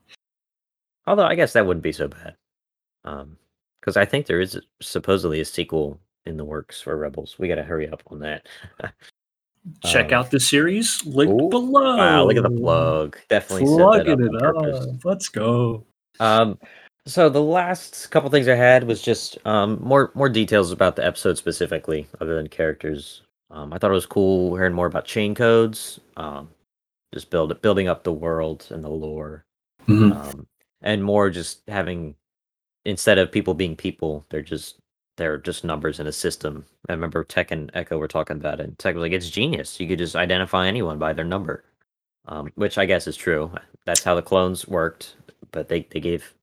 [1.06, 2.36] Although I guess that wouldn't be so bad.
[3.06, 3.38] Um,
[3.80, 7.40] because I think there is supposedly a sequel in the works for Rebels.
[7.40, 8.48] We got to hurry up on that.
[9.84, 11.98] Check Um, out the series link ooh, below.
[11.98, 13.18] Wow, look at the plug.
[13.30, 15.06] Definitely Plugging it on up.
[15.06, 15.84] Let's go.
[16.20, 16.58] Um,
[17.06, 21.06] so the last couple things I had was just um more more details about the
[21.06, 23.22] episode specifically, other than characters.
[23.52, 26.00] Um, I thought it was cool hearing more about chain codes.
[26.18, 26.50] Um,
[27.14, 29.46] just build building up the world and the lore.
[29.88, 30.46] um,
[30.82, 32.16] and more just having
[32.84, 34.80] instead of people being people, they're just
[35.18, 36.66] they're just numbers in a system.
[36.90, 38.64] I remember Tech and Echo were talking about it.
[38.66, 39.80] And Tech was like, "It's genius.
[39.80, 41.66] You could just identify anyone by their number,"
[42.28, 43.52] um, which I guess is true.
[43.86, 45.16] That's how the clones worked,
[45.52, 46.34] but they they gave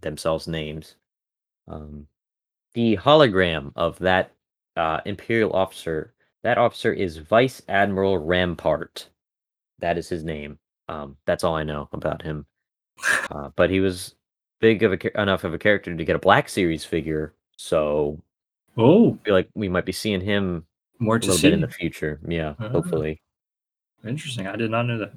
[0.00, 0.96] themselves names.
[1.68, 2.06] Um,
[2.74, 4.32] the hologram of that
[4.76, 6.14] uh, Imperial officer.
[6.42, 9.08] That officer is Vice Admiral Rampart.
[9.80, 10.58] That is his name.
[10.88, 12.46] Um, that's all I know about him.
[13.30, 14.14] Uh, but he was
[14.60, 18.18] big of a enough of a character to get a Black Series figure, so
[18.78, 20.64] Oh, I feel like we might be seeing him
[20.98, 21.52] more to see.
[21.52, 22.18] in the future.
[22.26, 22.68] Yeah, Ah.
[22.68, 23.20] hopefully.
[24.06, 24.46] Interesting.
[24.46, 25.12] I did not know that.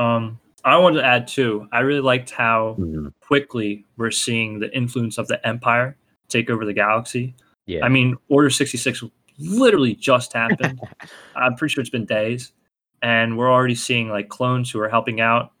[0.00, 1.68] Um, I wanted to add too.
[1.70, 3.12] I really liked how Mhm.
[3.20, 5.96] quickly we're seeing the influence of the Empire
[6.28, 7.34] take over the galaxy.
[7.66, 9.04] Yeah, I mean, Order sixty six
[9.38, 10.80] literally just happened.
[11.36, 12.52] I'm pretty sure it's been days,
[13.02, 15.52] and we're already seeing like clones who are helping out.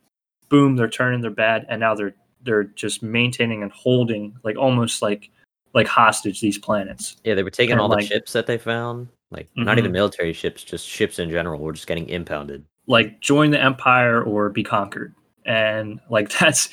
[0.48, 5.02] Boom, they're turning their bad, and now they're they're just maintaining and holding like almost
[5.02, 5.30] like
[5.76, 7.16] like hostage these planets.
[7.22, 9.80] yeah, they were taking and, all the ships that they found, like not Mhm.
[9.80, 11.60] even military ships, just ships in general.
[11.60, 12.64] Were just getting impounded.
[12.88, 15.12] like join the empire or be conquered
[15.44, 16.68] and like that's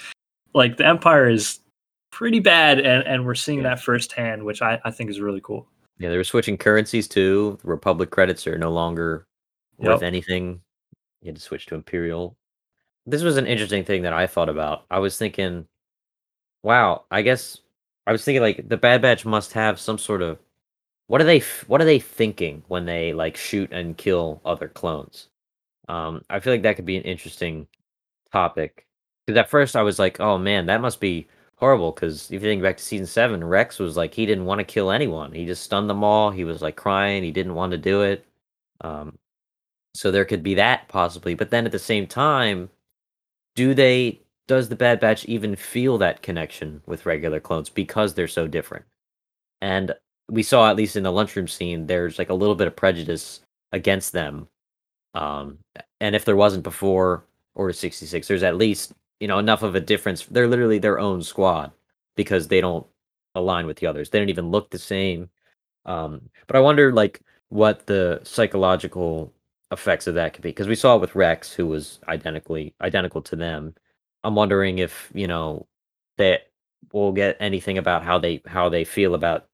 [0.54, 1.60] like the empire is
[2.12, 3.70] pretty bad and, and we're seeing Yeah.
[3.70, 7.58] that firsthand which I, I think is really cool Yeah, they were switching currencies too.
[7.64, 9.26] Republic credits are no longer
[9.80, 10.08] worth Yep.
[10.08, 10.62] anything.
[11.24, 12.36] You had to switch to Imperial.
[13.08, 14.86] This was an interesting thing that I thought about.
[14.92, 15.66] I was thinking,
[16.64, 17.60] wow, I guess
[18.06, 20.40] I was thinking like the Bad Batch must have some sort of
[21.08, 25.30] what are they what are they thinking when they like shoot and kill other clones?
[25.90, 27.68] Um, I feel like that could be an interesting
[28.32, 28.86] topic.
[29.26, 31.92] Because at first I was like, oh man, that must be horrible.
[31.92, 34.66] Because if you think back to season seven, Rex was like he didn't want to
[34.66, 35.32] kill anyone.
[35.32, 36.32] He just stunned them all.
[36.32, 37.24] He was like crying.
[37.24, 38.26] He didn't want to do it.
[38.82, 39.18] Um,
[39.96, 41.36] so there could be that possibly.
[41.36, 42.70] But then at the same time,
[43.56, 44.20] do they?
[44.48, 48.86] Does the Bad Batch even feel that connection with regular clones because they're so different?
[49.62, 49.94] And
[50.30, 53.42] we saw at least in the lunchroom scene, there's like a little bit of prejudice
[53.72, 54.48] against them.
[55.14, 55.60] Um,
[56.02, 57.26] and if there wasn't before
[57.56, 60.26] Order 66, there's at least you know enough of a difference.
[60.26, 61.72] They're literally their own squad
[62.16, 62.86] because they don't
[63.36, 64.10] align with the others.
[64.10, 65.30] They don't even look the same.
[65.86, 69.34] Um, but I wonder like what the psychological
[69.72, 73.22] effects of that could be because we saw it with Rex, who was identically identical
[73.24, 73.76] to them.
[74.24, 75.66] I'm wondering if you know
[76.18, 76.48] that
[76.92, 79.48] we'll get anything about how they how they feel about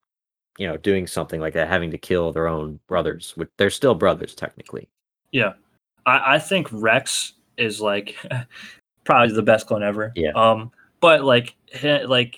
[0.58, 3.34] you know doing something like that, having to kill their own brothers.
[3.38, 4.88] Which they're still brothers technically.
[5.32, 5.54] yeah
[6.06, 8.16] i, I think rex is like
[9.06, 10.32] probably the best clone ever Yeah.
[10.36, 11.56] um but like
[12.08, 12.38] like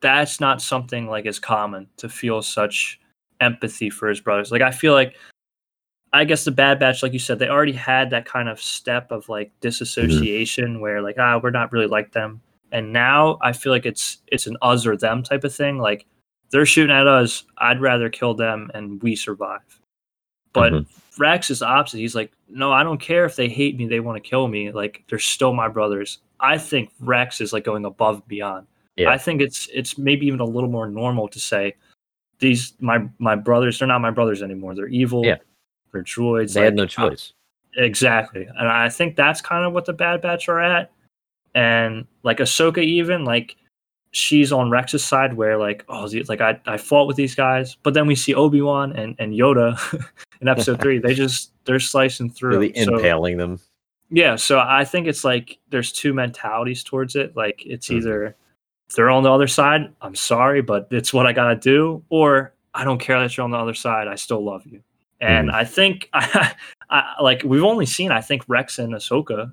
[0.00, 3.00] that's not something like as common to feel such
[3.40, 5.14] empathy for his brothers like i feel like
[6.14, 9.10] I guess the Bad Batch, like you said, they already had that kind of step
[9.10, 13.72] of like disassociation where like ah we're not really like them, and now I feel
[13.72, 15.78] like it's it's an us or them type of thing.
[15.78, 16.04] Like
[16.50, 19.80] they're shooting at us, I'd rather kill them and we survive.
[20.52, 20.86] But Mhm.
[21.18, 21.98] Rex is the opposite.
[21.98, 24.70] He's like, no, I don't care if they hate me, they want to kill me.
[24.70, 26.18] Like they're still my brothers.
[26.40, 28.66] I think Rex is like going above and beyond.
[28.96, 29.08] Yeah.
[29.10, 31.74] I think it's it's maybe even a little more normal to say
[32.38, 34.74] these my my brothers they're not my brothers anymore.
[34.74, 35.24] They're evil.
[35.24, 35.36] Yeah.
[36.00, 36.54] Droids.
[36.54, 37.32] They had no choice.
[37.76, 38.46] Exactly.
[38.58, 40.90] And I think that's kind of what the Bad Batch are at.
[41.54, 43.56] And like Ahsoka, even like
[44.12, 47.76] she's on Rex's side where like, oh, like I, I fought with these guys.
[47.82, 49.78] But then we see Obi Wan and, and Yoda
[50.40, 50.98] in episode three.
[50.98, 52.50] They just they're slicing through.
[52.58, 53.60] Really So, impaling them.
[54.10, 57.34] Yeah, so I think it's like there's two mentalities towards it.
[57.36, 57.96] Like it's Mhm.
[57.96, 58.36] either
[58.90, 62.52] if they're on the other side, I'm sorry, but it's what I gotta do, or
[62.74, 64.82] I don't care that you're on the other side, I still love you.
[65.22, 65.54] And Mhm.
[65.54, 66.52] I think I,
[66.90, 69.52] I like we've only seen I think Rex and Ahsoka,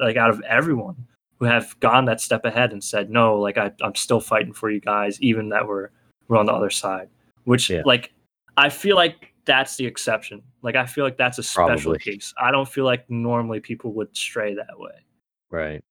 [0.00, 0.96] like out of everyone
[1.38, 4.70] who have gone that step ahead and said no, like I, I'm still fighting for
[4.70, 5.90] you guys, even that we're
[6.28, 7.08] we're on the other side.
[7.44, 7.82] Which Yeah.
[7.84, 8.12] like
[8.56, 10.42] I feel like that's the exception.
[10.62, 11.98] Like I feel like that's a special Probably.
[11.98, 12.32] case.
[12.40, 14.92] I don't feel like normally people would stray that way.
[15.50, 15.84] Right.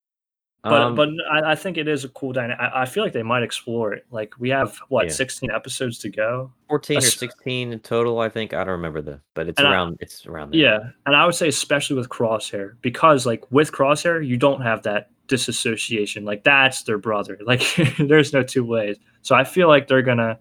[0.64, 2.58] But Um, but I, I think it is a cool dynamic.
[2.60, 4.06] I, I feel like they might explore it.
[4.12, 5.12] Like we have what Yeah.
[5.12, 6.52] 16 episodes to go.
[6.70, 8.54] 14 or 16 in total, I think.
[8.54, 9.98] I don't remember the, but it's And I- around.
[10.00, 10.62] it's around there.
[10.62, 14.84] Yeah, and I would say especially with Crosshair because like with Crosshair you don't have
[14.84, 16.26] that disassociation.
[16.26, 17.38] Like that's their brother.
[17.46, 17.64] Like
[17.98, 18.98] there's no two ways.
[19.22, 20.40] So I feel like they're gonna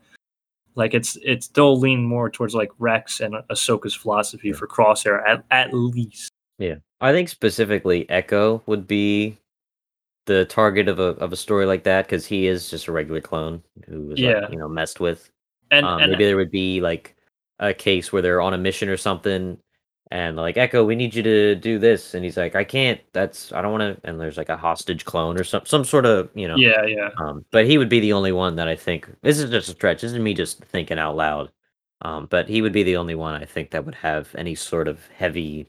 [0.77, 4.55] like it's it's they'll lean more towards like Rex and Ahsoka's philosophy Yeah.
[4.55, 6.31] for Crosshair at at least.
[6.59, 6.77] Yeah.
[7.01, 9.37] I think specifically Echo would be
[10.27, 13.21] the target of a of a story like that because he is just a regular
[13.21, 14.41] clone who was Yeah.
[14.41, 15.31] like, you know messed with.
[15.71, 17.17] And, um, and maybe there would be like
[17.59, 19.59] a case where they're on a mission or something,
[20.11, 23.01] and like Echo, we need you to do this, and he's like, I can't.
[23.15, 24.09] That's I don't want to.
[24.09, 26.57] And there's like a hostage clone or some some sort of you know.
[26.57, 27.11] yeah, yeah.
[27.19, 29.09] Um, but he would be the only one that I think.
[29.23, 30.03] This is just a stretch.
[30.03, 31.51] This is me just thinking out loud.
[32.03, 34.89] Um, but he would be the only one I think that would have any sort
[34.89, 35.69] of heavy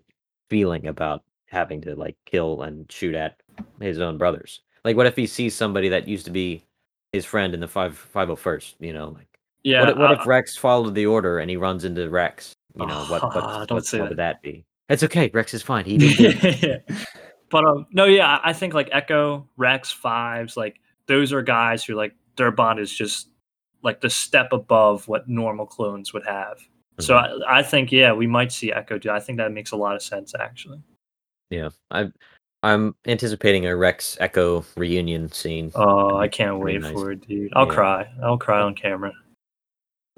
[0.49, 3.39] feeling about having to like kill and shoot at
[3.79, 4.61] his own brothers.
[4.85, 6.65] Like, what if he sees somebody that used to be
[7.11, 8.75] his friend in the five five oh first?
[8.79, 9.27] You know, like
[9.63, 9.81] Yeah.
[9.81, 12.53] what, if- what I- if Rex followed the order and he runs into Rex?
[12.75, 14.09] You know, what what, Ah, don't what, say what that.
[14.09, 14.65] would that be?
[14.89, 15.29] It's okay.
[15.33, 15.85] Rex is fine.
[15.85, 16.83] He did
[17.49, 21.93] but um no yeah I- think like echo rex fives like those are guys who
[21.93, 23.29] like their bond is just
[23.83, 26.57] like the step above what normal clones would have
[26.99, 27.43] so Mhm.
[27.47, 29.95] I, I think yeah we might see echo do i think that makes a lot
[29.95, 30.81] of sense actually
[31.51, 32.11] yeah, I
[32.63, 35.71] I'm anticipating a Rex Echo reunion scene.
[35.75, 36.93] oh i can't wait nice.
[36.93, 37.73] for it dude i'll Yeah.
[37.73, 39.11] cry i'll cry on camera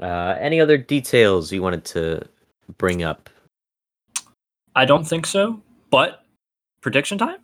[0.01, 2.21] Uh, any other details you wanted to
[2.77, 3.29] bring up?
[4.75, 6.23] i don't think so but
[6.81, 7.37] prediction time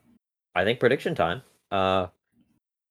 [0.53, 1.41] I think prediction time.
[1.71, 2.07] Uh,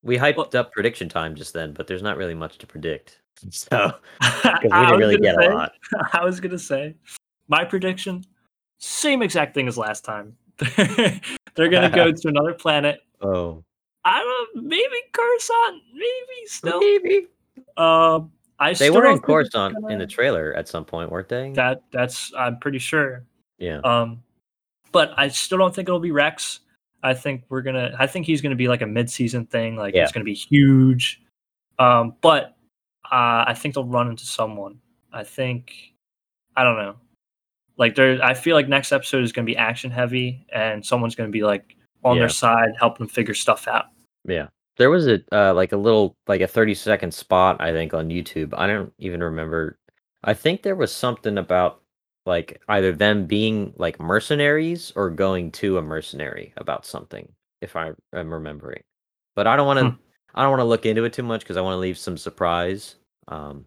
[0.03, 3.19] we hyped Well- up prediction time just then, but there's not really much to predict.
[3.51, 5.73] So because we didn't really get a lot.
[6.15, 6.95] I was gonna say
[7.49, 8.25] my prediction,
[8.79, 10.37] same exact thing as last time.
[11.55, 13.01] They're gonna go to another planet.
[13.21, 13.63] Oh,
[14.05, 16.81] I don't know, maybe Coruscant, maybe still.
[16.81, 17.27] maybe
[17.77, 20.85] Um, I they still were don't in think Coruscant in gonna- the trailer at some
[20.85, 21.53] point, weren't they?
[21.53, 23.25] That that's I'm pretty sure.
[23.59, 24.23] yeah, Um,
[24.93, 26.61] but I still don't think it'll be Rex.
[27.03, 27.95] I think we're gonna.
[27.99, 29.77] I think he's gonna be like a mid-season thing.
[29.77, 30.03] Like Yeah.
[30.03, 31.23] it's gonna be huge.
[31.79, 32.57] Um, but
[33.11, 34.81] uh, I think they'll run into someone.
[35.13, 35.95] I think.
[36.57, 36.97] I don't know.
[37.81, 41.31] Like there, I feel like next episode is gonna be action heavy, and someone's gonna
[41.31, 42.21] be like on Yeah.
[42.23, 43.87] their side, helping them figure stuff out.
[44.25, 44.47] yeah.
[44.77, 48.09] There was a uh, like a little like a 30 second spot I think on
[48.09, 48.55] YouTube.
[48.57, 49.77] I don't even remember.
[50.25, 51.83] I think there was something about
[52.27, 57.93] like either them being like mercenaries or going to a mercenary about something if I
[58.15, 58.83] am remembering.
[59.37, 59.97] But I don't want to Hmm.
[60.35, 62.17] I don't want to look into it too much because I want to leave some
[62.17, 62.97] surprise.
[63.29, 63.67] Um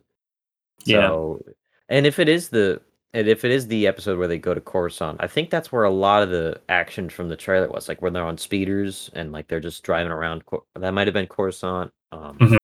[0.85, 1.07] Yeah.
[1.09, 1.43] so
[1.89, 2.81] and if it is the
[3.13, 5.83] and if it is the episode where they go to Coruscant, I think that's where
[5.83, 9.31] a lot of the action from the trailer was, like when they're on speeders and
[9.31, 10.45] like they're just driving around.
[10.45, 11.91] Cor- That might have been Coruscant.
[12.11, 12.57] Um, Mhm.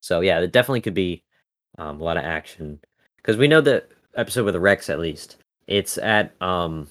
[0.00, 1.22] So yeah, it definitely could be
[1.78, 2.78] um, a lot of action
[3.16, 3.84] because we know the
[4.16, 5.36] episode with the Rex at least.
[5.66, 6.88] It's at um,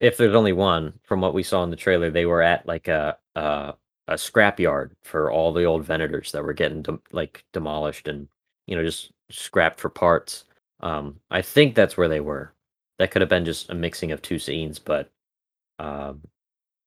[0.00, 2.88] if there's only one from what we saw in the trailer, they were at like
[2.88, 3.74] a a,
[4.08, 8.28] a scrapyard for all the old Venators that were getting dem- like demolished and
[8.66, 10.44] you know just scrapped for parts.
[10.80, 12.52] Um, I think that's where they were.
[12.98, 15.10] That could have been just a mixing of two scenes, but
[15.78, 16.22] um,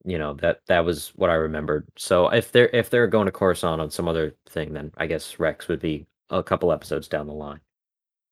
[0.06, 1.88] you know that that was what I remembered.
[1.98, 5.40] So if they're if they're going to Coruscant on some other thing, then I guess
[5.40, 7.60] Rex would be a couple episodes down the line.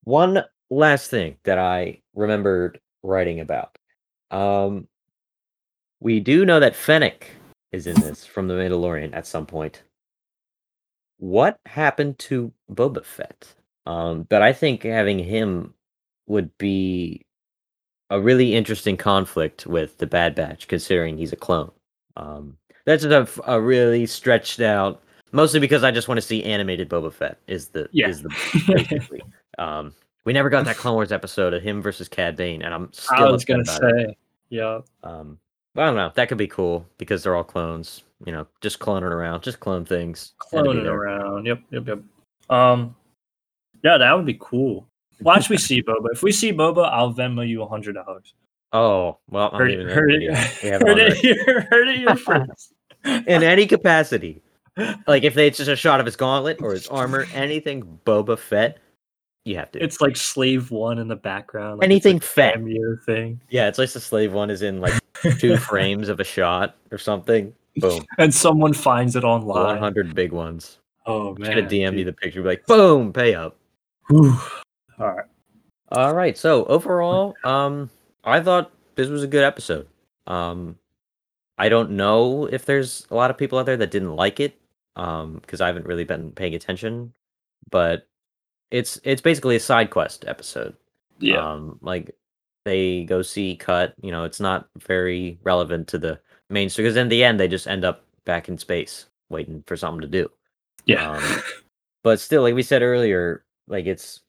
[0.03, 3.77] One last thing that I remembered writing about.
[4.31, 4.87] Um,
[5.99, 7.29] we do know that Fennec
[7.71, 9.83] is in this from the Mandalorian at some point.
[11.17, 13.55] What happened to Boba Fett?
[13.87, 15.73] Um, but I think having him
[16.27, 17.25] would be
[18.09, 21.71] a really interesting conflict with the Bad Batch, considering he's a clone.
[22.15, 27.13] Um, that's a really stretched out, mostly because I just want to see animated Boba
[27.13, 27.37] Fett.
[27.47, 28.07] Is the Yeah.
[28.09, 28.29] is the
[28.67, 29.21] basically.
[29.57, 29.93] um,
[30.25, 33.27] we never got that Clone Wars episode of him versus Cad Bane, and I'm still
[33.27, 33.67] I was gonna it.
[33.67, 34.17] say,
[34.49, 34.79] yeah.
[35.03, 35.37] Um,
[35.77, 36.11] I don't know.
[36.15, 38.03] That could be cool because they're all clones.
[38.25, 40.33] You know, just cloning around, just clone things.
[40.51, 41.45] Had to be cloning around.
[41.45, 41.99] Yep, yep, yep.
[42.49, 42.95] Um,
[43.83, 44.87] yeah, that would be cool.
[45.21, 46.07] Watch we see Boba.
[46.11, 48.33] If we see Boba, I'll Venmo you a hundred dollars.
[48.73, 52.15] Oh well, I'm Heard, leaving heard, it, have it heard, it here, heard it here
[52.17, 52.73] first.
[53.05, 54.41] in any capacity.
[55.07, 58.37] Like if they, it's just a shot of his gauntlet or his armor, anything Boba
[58.37, 58.77] Fett,
[59.45, 59.83] you have to.
[59.83, 61.79] It's like Slave One in the background.
[61.79, 62.59] Like Anything a fat.
[63.05, 63.41] thing.
[63.49, 64.93] yeah, it's like the slave one is in like
[65.39, 67.53] two frames of a shot or something.
[67.77, 69.77] Boom, And someone finds it online.
[69.77, 70.77] hundred big ones.
[71.07, 71.51] Oh man.
[71.55, 73.55] gonna DM you the picture, be like, boom, pay up.
[74.09, 74.37] Whew.
[74.99, 75.25] All right.
[75.91, 76.37] All right.
[76.37, 77.89] So overall, um,
[78.23, 79.87] I thought this was a good episode.
[80.25, 80.77] Um,
[81.57, 84.59] I don't know if there's a lot of people out there that didn't like it,
[84.95, 87.13] um, because I haven't really been paying attention.
[87.69, 88.07] But
[88.71, 90.75] it's it's basically a side quest episode.
[91.19, 91.53] Yeah.
[91.53, 92.15] Um, like
[92.65, 93.93] they go see Cut.
[94.01, 97.47] You know, it's not very relevant to the main story because in the end they
[97.47, 100.29] just end up back in space waiting for something to do.
[100.85, 101.11] yeah.
[101.11, 101.41] um,
[102.03, 104.21] but still, like we said earlier, like it's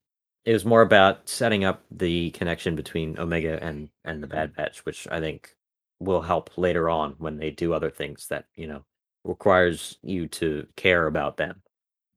[0.44, 4.84] it was more about setting up the connection between Omega and and the Bad Batch,
[4.84, 5.54] which I think
[6.00, 8.84] will help later on when they do other things that you know
[9.24, 11.62] requires you to care about them.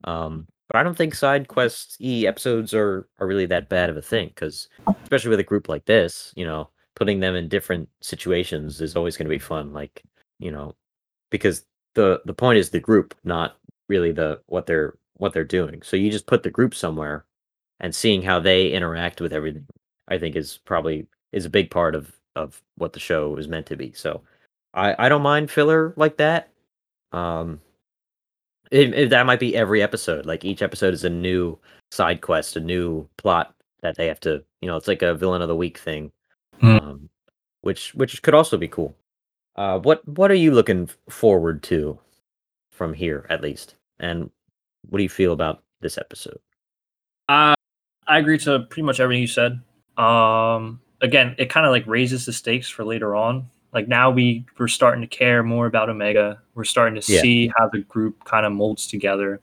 [0.04, 3.98] Um, but I don't think side quest e episodes are are really that bad of
[3.98, 4.70] a thing because
[5.04, 9.18] especially with a group like this, you know, putting them in different situations is always
[9.18, 9.74] going to be fun.
[9.74, 10.04] Like
[10.40, 10.76] you know,
[11.30, 11.66] because
[11.96, 13.58] the the point is the group, not
[13.90, 15.82] really the what they're what they're doing.
[15.84, 17.26] So you just put the group somewhere
[17.80, 19.68] and seeing how they interact with everything,
[20.08, 23.68] I think is probably is a big part of of what the show is meant
[23.68, 23.94] to be.
[23.94, 24.22] So
[24.74, 26.50] I I don't mind filler like that.
[27.12, 27.62] Um
[28.72, 30.26] it, it- that might be every episode.
[30.26, 31.58] Like each episode is a new
[31.92, 35.42] side quest, a new plot that they have to, you know, it's like a villain
[35.42, 36.12] of the week thing.
[36.60, 36.78] Hmm.
[36.78, 37.10] Um
[37.62, 38.96] which which could also be cool.
[39.56, 42.00] Uh what what are you looking forward to
[42.72, 43.76] from here at least?
[44.00, 44.32] And
[44.90, 46.40] what do you feel about this episode?
[47.30, 47.54] Uh,
[48.08, 49.62] I agree to pretty much everything you said.
[49.98, 53.48] Um, again, it kind of like raises the stakes for later on.
[53.74, 56.42] Like now we we're starting to care more about Omega.
[56.56, 57.22] We're starting to Yeah.
[57.22, 59.40] see how the group kind of molds together.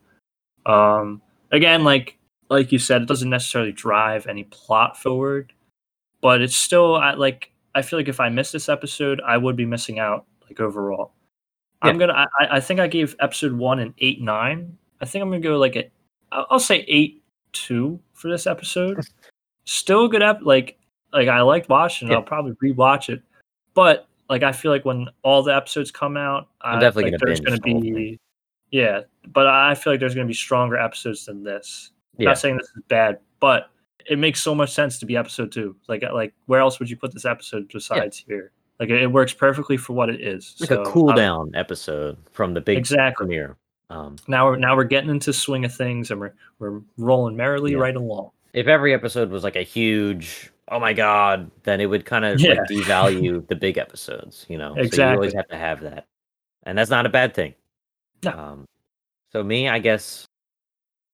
[0.65, 1.21] Um,
[1.51, 2.17] again, like
[2.49, 5.53] like you said, it doesn't necessarily drive any plot forward,
[6.21, 9.55] but it's still I, like I feel like if I miss this episode, I would
[9.55, 10.25] be missing out.
[10.47, 11.13] Like overall,
[11.81, 12.13] I'm gonna.
[12.39, 14.77] I- I think I gave episode one an eight nine.
[15.01, 15.89] I think I'm gonna go like a.
[16.31, 17.23] I'll say eight
[17.53, 18.99] two for this episode.
[19.65, 20.39] Still a good ep.
[20.41, 20.77] Like
[21.13, 22.07] like I liked watching.
[22.07, 22.11] it.
[22.11, 22.17] Yeah.
[22.17, 23.21] I'll probably rewatch it,
[23.73, 27.19] but like I feel like when all the episodes come out, I'm I- definitely like,
[27.21, 27.93] gonna there's gonna the whole thing.
[27.93, 28.19] be.
[28.71, 31.91] Yeah, but I feel like there's gonna be stronger episodes than this.
[32.17, 32.29] Yeah.
[32.29, 33.69] Not saying this is bad, but
[34.09, 35.75] it makes so much sense to be episode two.
[35.87, 38.51] Like uh, like where else would you put this episode besides here?
[38.79, 40.55] Like it, it works perfectly for what it is.
[40.59, 43.25] like so, a cool down episode from the big Exactly.
[43.25, 43.57] premiere.
[43.89, 47.71] Um, Now we're now we're getting into swing of things and we're we're rolling merrily
[47.71, 47.79] Yeah.
[47.79, 48.31] right along.
[48.53, 52.39] if every episode was like a huge, oh my god, then it would kind of
[52.39, 52.51] Yeah.
[52.55, 54.75] like devalue the big episodes, you know.
[54.91, 56.05] So you always have to have that,
[56.63, 57.53] and that's not a bad thing.
[58.23, 58.31] No.
[58.31, 58.65] Um,
[59.31, 60.25] so me, I guess,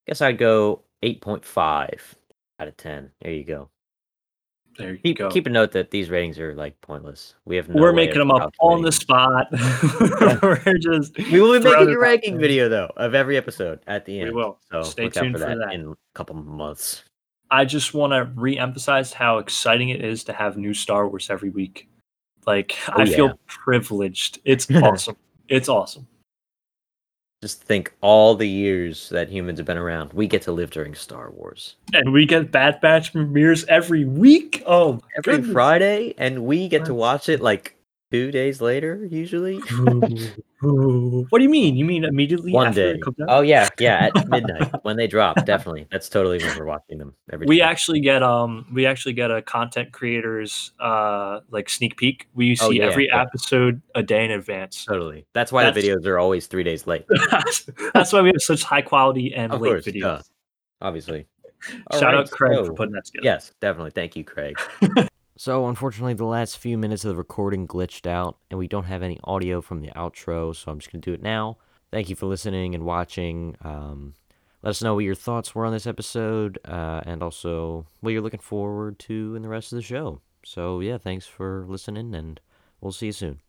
[0.07, 2.15] guess I'd go eight point five
[2.59, 3.11] out of ten.
[3.21, 3.69] There you go.
[4.77, 5.29] There you Keep go.
[5.29, 7.35] keep a note that these ratings are like pointless.
[7.45, 9.47] We have no we're making them up on the spot.
[10.41, 14.19] we're just We will be making a ranking video though of every episode at the
[14.19, 14.29] end.
[14.31, 14.59] We will.
[14.71, 15.73] So Stay tuned for for that, that.
[15.73, 17.03] in a couple months.
[17.51, 21.51] I just want to re-emphasize how exciting it is to have new Star Wars every
[21.51, 21.87] week.
[22.45, 24.39] Like Oh, I feel privileged.
[24.45, 25.15] It's awesome.
[25.47, 26.07] it's awesome.
[27.45, 30.95] Just think all the years that humans have been around, we get to live during
[30.95, 31.75] Star Wars.
[31.93, 34.63] And we get Bad Batch premieres every week.
[34.65, 35.53] Oh, Every goodness.
[35.53, 37.74] Friday, and we get to watch it like
[38.15, 39.57] two days later, usually.
[40.61, 41.75] what do you mean?
[41.75, 42.97] You mean immediately One after day.
[42.97, 43.27] it comes out?
[43.29, 45.43] Oh yeah, yeah, at midnight when they drop.
[45.45, 47.13] Definitely, that's totally when we're watching them.
[47.31, 47.69] Every we time.
[47.69, 52.65] actually get um we actually get a content creators uh like sneak peek we see
[52.65, 53.21] Oh, yeah, every yeah.
[53.21, 55.25] episode a day in advance totally.
[55.33, 57.05] That's why the videos are always three days late.
[57.93, 60.21] that's why we have such high quality and Of late course, videos duh.
[60.81, 61.27] Obviously.
[61.91, 63.91] All shout right, out craig so- for putting that together Yes, definitely.
[63.91, 64.55] Thank you, Craig.
[65.37, 69.03] so, unfortunately, the last few minutes of the recording glitched out, and we don't have
[69.03, 71.57] any audio from the outro, so I'm just going to do it now.
[71.91, 73.55] Thank you for listening and watching.
[73.61, 74.13] Um,
[74.63, 78.21] let us know what your thoughts were on this episode, uh, and also what you're
[78.21, 80.21] looking forward to in the rest of the show.
[80.43, 82.39] So, yeah, thanks for listening, and
[82.79, 83.44] we'll see you soon.